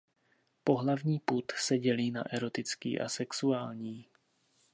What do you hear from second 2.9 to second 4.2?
a sexuální.